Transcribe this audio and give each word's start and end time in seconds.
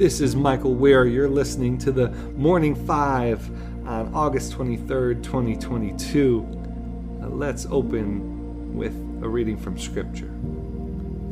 This 0.00 0.22
is 0.22 0.34
Michael 0.34 0.74
Wear. 0.74 1.04
You're 1.04 1.28
listening 1.28 1.76
to 1.76 1.92
the 1.92 2.08
Morning 2.34 2.74
Five 2.74 3.46
on 3.86 4.14
August 4.14 4.54
23rd, 4.54 5.22
2022. 5.22 7.18
Uh, 7.22 7.28
let's 7.28 7.66
open 7.66 8.74
with 8.74 8.94
a 9.22 9.28
reading 9.28 9.58
from 9.58 9.76
Scripture. 9.78 10.32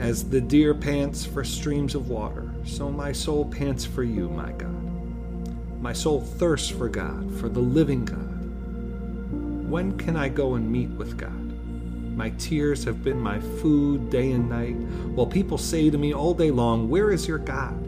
As 0.00 0.28
the 0.28 0.42
deer 0.42 0.74
pants 0.74 1.24
for 1.24 1.44
streams 1.44 1.94
of 1.94 2.10
water, 2.10 2.52
so 2.66 2.90
my 2.90 3.10
soul 3.10 3.46
pants 3.46 3.86
for 3.86 4.02
you, 4.02 4.28
my 4.28 4.52
God. 4.52 5.80
My 5.80 5.94
soul 5.94 6.20
thirsts 6.20 6.68
for 6.68 6.90
God, 6.90 7.40
for 7.40 7.48
the 7.48 7.60
living 7.60 8.04
God. 8.04 9.70
When 9.70 9.96
can 9.96 10.14
I 10.14 10.28
go 10.28 10.56
and 10.56 10.70
meet 10.70 10.90
with 10.90 11.16
God? 11.16 11.32
My 12.14 12.28
tears 12.36 12.84
have 12.84 13.02
been 13.02 13.18
my 13.18 13.40
food 13.40 14.10
day 14.10 14.32
and 14.32 14.50
night, 14.50 14.76
while 15.14 15.26
people 15.26 15.56
say 15.56 15.88
to 15.88 15.96
me 15.96 16.12
all 16.12 16.34
day 16.34 16.50
long, 16.50 16.90
Where 16.90 17.10
is 17.10 17.26
your 17.26 17.38
God? 17.38 17.87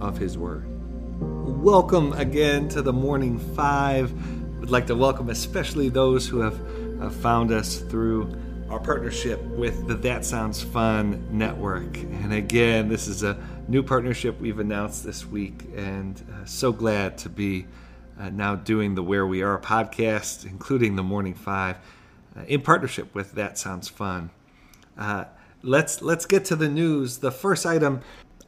of 0.00 0.18
His 0.18 0.36
Word. 0.38 0.64
Welcome 1.18 2.12
again 2.12 2.68
to 2.70 2.82
the 2.82 2.92
Morning 2.92 3.38
Five. 3.38 4.12
We'd 4.58 4.70
like 4.70 4.86
to 4.88 4.94
welcome 4.94 5.30
especially 5.30 5.88
those 5.88 6.26
who 6.28 6.40
have 6.40 7.14
found 7.16 7.52
us 7.52 7.78
through 7.78 8.34
our 8.68 8.80
partnership 8.80 9.40
with 9.42 9.86
the 9.86 9.94
That 9.94 10.24
Sounds 10.24 10.62
Fun 10.62 11.26
Network. 11.30 11.96
And 11.98 12.32
again, 12.32 12.88
this 12.88 13.06
is 13.06 13.22
a 13.22 13.38
new 13.68 13.82
partnership 13.82 14.40
we've 14.40 14.58
announced 14.58 15.04
this 15.04 15.24
week, 15.24 15.64
and 15.76 16.20
uh, 16.32 16.44
so 16.44 16.72
glad 16.72 17.16
to 17.18 17.28
be 17.28 17.66
uh, 18.18 18.30
now 18.30 18.56
doing 18.56 18.94
the 18.94 19.02
Wear 19.02 19.26
We 19.26 19.42
Are 19.42 19.58
podcast, 19.58 20.44
including 20.44 20.96
the 20.96 21.02
Morning 21.02 21.34
Five 21.34 21.76
uh, 22.36 22.42
in 22.42 22.60
partnership 22.60 23.14
with 23.14 23.32
That 23.32 23.56
Sounds 23.56 23.88
Fun. 23.88 24.30
Let's 25.62 26.00
let's 26.00 26.26
get 26.26 26.44
to 26.46 26.56
the 26.56 26.68
news. 26.68 27.18
The 27.18 27.32
first 27.32 27.66
item 27.66 28.00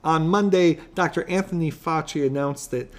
on 0.05 0.29
Monday, 0.29 0.79
Dr. 0.95 1.29
Anthony 1.29 1.71
Fauci 1.71 2.27
announced 2.27 2.71
that 2.71 2.93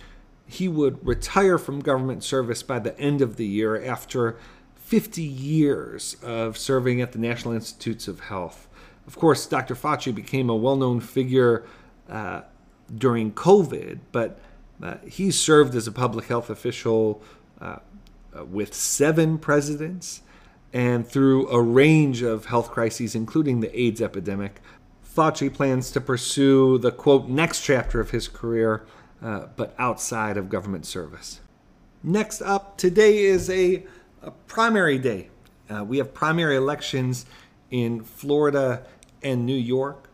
he 0.45 0.67
would 0.67 1.05
retire 1.05 1.57
from 1.57 1.79
government 1.79 2.23
service 2.23 2.63
by 2.63 2.79
the 2.79 2.97
end 2.99 3.21
of 3.21 3.35
the 3.35 3.45
year 3.45 3.83
after 3.83 4.37
50 4.75 5.21
years 5.21 6.17
of 6.23 6.57
serving 6.57 6.99
at 7.01 7.11
the 7.11 7.19
National 7.19 7.53
Institutes 7.53 8.07
of 8.07 8.21
Health. 8.21 8.67
Of 9.05 9.15
course, 9.15 9.45
Dr. 9.45 9.75
Fauci 9.75 10.13
became 10.13 10.49
a 10.49 10.55
well 10.55 10.75
known 10.75 10.99
figure 10.99 11.65
uh, 12.09 12.41
during 12.95 13.31
COVID, 13.31 13.99
but 14.11 14.39
uh, 14.81 14.95
he 15.07 15.29
served 15.29 15.75
as 15.75 15.87
a 15.87 15.91
public 15.91 16.25
health 16.25 16.49
official 16.49 17.21
uh, 17.61 17.77
with 18.49 18.73
seven 18.73 19.37
presidents 19.37 20.21
and 20.73 21.07
through 21.07 21.47
a 21.49 21.61
range 21.61 22.21
of 22.21 22.45
health 22.45 22.69
crises, 22.71 23.15
including 23.15 23.59
the 23.59 23.79
AIDS 23.79 24.01
epidemic. 24.01 24.61
Fauci 25.13 25.53
plans 25.53 25.91
to 25.91 26.01
pursue 26.01 26.77
the 26.77 26.91
quote 26.91 27.27
next 27.27 27.61
chapter 27.61 27.99
of 27.99 28.11
his 28.11 28.27
career, 28.27 28.85
uh, 29.21 29.47
but 29.55 29.73
outside 29.77 30.37
of 30.37 30.49
government 30.49 30.85
service. 30.85 31.41
Next 32.03 32.41
up, 32.41 32.77
today 32.77 33.19
is 33.19 33.49
a, 33.49 33.85
a 34.21 34.31
primary 34.31 34.97
day. 34.97 35.29
Uh, 35.69 35.83
we 35.83 35.97
have 35.97 36.13
primary 36.13 36.55
elections 36.55 37.25
in 37.71 38.03
Florida 38.03 38.83
and 39.21 39.45
New 39.45 39.55
York. 39.57 40.09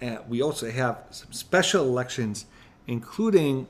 Uh, 0.00 0.18
we 0.28 0.42
also 0.42 0.70
have 0.70 1.04
some 1.10 1.32
special 1.32 1.84
elections, 1.84 2.46
including 2.86 3.66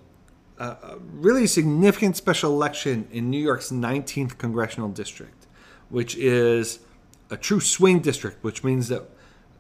a, 0.59 0.65
a 0.65 0.99
really 1.13 1.47
significant 1.47 2.17
special 2.17 2.53
election 2.53 3.07
in 3.13 3.31
New 3.31 3.43
York's 3.43 3.71
19th 3.71 4.39
congressional 4.39 4.89
district 4.89 5.43
which 5.93 6.17
is 6.17 6.81
a 7.31 7.37
true 7.37 7.61
swing 7.61 8.01
district, 8.01 8.43
which 8.43 8.65
means 8.65 8.89
that 8.89 9.03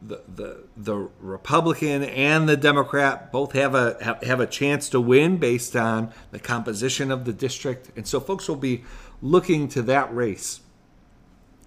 the 0.06 0.22
the, 0.28 0.64
the 0.76 1.08
Republican 1.20 2.02
and 2.02 2.48
the 2.48 2.56
Democrat 2.56 3.30
both 3.30 3.52
have 3.52 3.74
a 3.74 3.96
have, 4.00 4.22
have 4.22 4.40
a 4.40 4.46
chance 4.46 4.88
to 4.90 5.00
win 5.00 5.36
based 5.36 5.76
on 5.76 6.12
the 6.30 6.38
composition 6.38 7.10
of 7.10 7.24
the 7.24 7.32
district, 7.32 7.90
and 7.96 8.06
so 8.06 8.20
folks 8.20 8.48
will 8.48 8.56
be 8.56 8.84
looking 9.20 9.68
to 9.68 9.82
that 9.82 10.12
race 10.14 10.60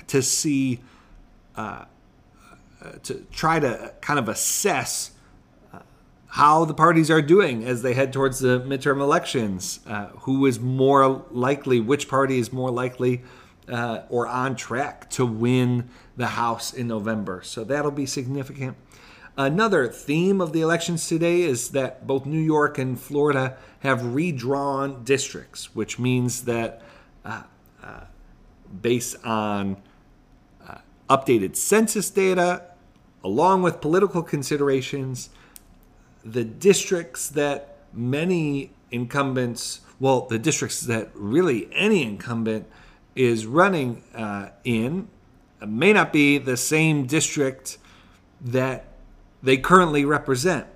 to 0.08 0.22
see 0.22 0.82
uh, 1.56 1.86
uh 2.82 2.92
to 3.04 3.26
try 3.32 3.60
to 3.60 3.94
kind 4.02 4.20
of 4.20 4.28
assess 4.28 5.12
uh, 5.74 5.80
how 6.28 6.66
the 6.66 6.74
parties 6.74 7.10
are 7.10 7.22
doing 7.22 7.64
as 7.64 7.82
they 7.82 7.94
head 7.94 8.12
towards 8.12 8.40
the 8.40 8.60
midterm 8.62 9.00
elections. 9.00 9.80
Uh, 9.88 10.08
who 10.22 10.46
is 10.46 10.60
more 10.60 11.26
likely? 11.32 11.80
Which 11.80 12.10
party 12.10 12.40
is 12.40 12.52
more 12.52 12.72
likely? 12.72 13.24
Uh, 13.70 14.02
or 14.10 14.28
on 14.28 14.56
track 14.56 15.10
to 15.12 15.26
win 15.26 15.90
the 16.18 16.28
House 16.28 16.74
in 16.74 16.88
November. 16.88 17.42
So 17.44 17.64
that'll 17.64 17.92
be 17.92 18.06
significant. 18.06 18.78
Another 19.38 19.88
theme 19.90 20.40
of 20.40 20.54
the 20.54 20.62
elections 20.62 21.08
today 21.08 21.42
is 21.42 21.72
that 21.72 22.08
both 22.08 22.26
New 22.26 22.40
York 22.40 22.78
and 22.78 22.98
Florida 22.98 23.58
have 23.80 24.16
redrawn 24.16 25.04
districts, 25.04 25.76
which 25.76 26.00
means 26.00 26.46
that 26.46 26.82
uh, 27.26 27.44
uh, 27.84 28.02
based 28.82 29.18
on 29.26 29.78
uh, 30.66 30.78
updated 31.10 31.58
census 31.58 32.10
data, 32.10 32.64
along 33.24 33.62
with 33.62 33.82
political 33.82 34.24
considerations, 34.24 35.30
the 36.24 36.46
districts 36.46 37.28
that 37.30 37.78
many 37.94 38.72
incumbents, 38.90 39.82
well, 40.00 40.22
the 40.22 40.40
districts 40.40 40.82
that 40.82 41.10
really 41.14 41.68
any 41.74 42.04
incumbent 42.04 42.68
is 43.16 43.46
running 43.46 44.04
uh, 44.14 44.50
in 44.64 45.08
may 45.66 45.94
not 45.94 46.12
be 46.12 46.38
the 46.38 46.58
same 46.58 47.06
district 47.06 47.78
that 48.42 48.86
they 49.42 49.58
currently 49.58 50.06
represent, 50.06 50.68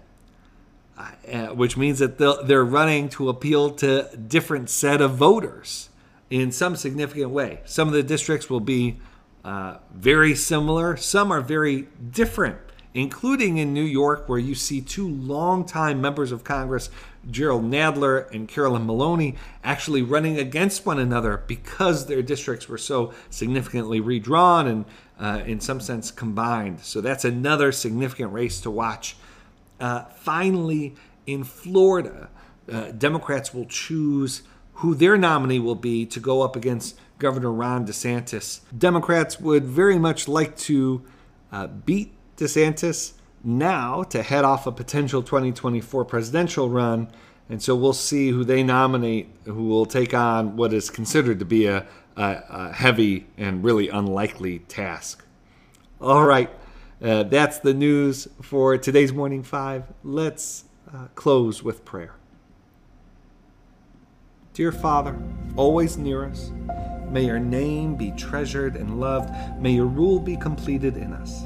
uh, 0.98 1.12
uh 1.32 1.48
which 1.48 1.76
means 1.78 2.00
that 2.00 2.18
they're 2.18 2.66
running 2.66 3.10
to 3.10 3.30
appeal 3.30 3.70
to 3.72 4.10
different 4.28 4.70
set 4.70 5.02
of 5.02 5.16
voters 5.16 5.90
in 6.30 6.52
some 6.52 6.76
significant 6.76 7.30
way. 7.30 7.60
Some 7.66 7.88
of 7.88 7.94
the 7.94 8.04
districts 8.04 8.50
will 8.50 8.60
be 8.60 9.00
uh, 9.44 9.78
very 9.94 10.36
similar, 10.36 10.96
some 10.98 11.32
are 11.32 11.42
very 11.42 11.88
different 12.12 12.58
including 12.94 13.58
in 13.58 13.74
New 13.74 13.84
York, 13.84 14.28
where 14.28 14.40
you 14.40 14.56
see 14.56 14.82
two 14.82 15.08
longtime 15.08 16.02
members 16.02 16.32
of 16.32 16.44
Congress, 16.44 16.90
Jerrold 17.30 17.64
Nadler 17.64 18.30
and 18.34 18.48
Carolyn 18.48 18.86
Maloney, 18.86 19.36
actually 19.64 20.02
running 20.02 20.38
against 20.40 20.86
one 20.86 21.00
another 21.00 21.44
because 21.48 22.06
their 22.06 22.22
districts 22.22 22.70
were 22.70 22.78
so 22.78 23.14
significantly 23.30 24.00
redrawn 24.00 24.68
and, 24.68 24.86
uh, 25.20 25.44
in 25.46 25.60
some 25.60 25.80
sense, 25.80 26.12
combined. 26.12 26.80
So 26.82 27.02
that's 27.02 27.26
another 27.26 27.72
significant 27.72 28.34
race 28.34 28.62
to 28.62 28.72
watch. 28.72 29.18
Uh, 29.80 30.06
finally, 30.16 30.96
in 31.26 31.44
Florida, 31.44 32.30
uh, 32.72 32.92
Democrats 32.92 33.54
will 33.54 33.66
choose 33.66 34.44
who 34.76 34.96
their 34.96 35.18
nominee 35.18 35.60
will 35.60 35.76
be 35.76 36.06
to 36.06 36.20
go 36.20 36.42
up 36.42 36.56
against 36.56 36.98
Governor 37.18 37.52
Ron 37.52 37.86
DeSantis. 37.86 38.62
Democrats 38.78 39.40
would 39.40 39.66
very 39.66 40.00
much 40.00 40.28
like 40.28 40.56
to 40.58 41.04
uh, 41.52 41.68
beat 41.68 42.14
DeSantis 42.38 43.14
now 43.44 44.04
to 44.04 44.22
head 44.22 44.44
off 44.44 44.68
a 44.68 44.72
potential 44.72 45.22
2024 45.22 46.06
presidential 46.06 46.70
run. 46.70 47.10
And 47.50 47.62
so 47.62 47.76
we'll 47.76 47.94
see 47.94 48.30
who 48.30 48.44
they 48.44 48.62
nominate, 48.64 49.30
who 49.46 49.68
will 49.68 49.86
take 49.86 50.14
on 50.14 50.56
what 50.56 50.72
is 50.72 50.90
considered 50.90 51.40
to 51.40 51.46
be 51.46 51.66
a, 51.66 51.86
a, 52.16 52.44
a 52.50 52.74
heavy 52.74 53.28
and 53.38 53.64
really 53.64 53.90
unlikely 53.90 54.60
task. 54.60 55.26
All 56.00 56.26
right, 56.26 56.50
uh, 57.02 57.24
that's 57.24 57.60
the 57.60 57.74
news 57.74 58.28
for 58.42 58.78
today's 58.78 59.12
Morning 59.12 59.44
Five. 59.44 59.86
Let's 60.04 60.66
uh, 60.94 61.08
close 61.16 61.64
with 61.64 61.84
prayer. 61.84 62.16
Dear 64.54 64.72
Father, 64.72 65.18
always 65.56 65.98
near 65.98 66.26
us, 66.26 66.52
may 67.10 67.26
your 67.26 67.40
name 67.40 67.96
be 67.96 68.12
treasured 68.12 68.76
and 68.76 69.00
loved. 69.00 69.34
May 69.60 69.72
your 69.72 69.86
rule 69.86 70.20
be 70.20 70.36
completed 70.38 70.98
in 70.98 71.14
us. 71.14 71.46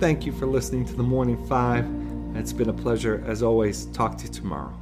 Thank 0.00 0.24
you 0.24 0.32
for 0.32 0.46
listening 0.46 0.86
to 0.86 0.94
the 0.94 1.02
Morning 1.02 1.36
Five. 1.46 1.86
It's 2.34 2.54
been 2.54 2.70
a 2.70 2.72
pleasure, 2.72 3.22
as 3.26 3.42
always. 3.42 3.84
Talk 3.84 4.16
to 4.16 4.24
you 4.24 4.30
tomorrow. 4.30 4.74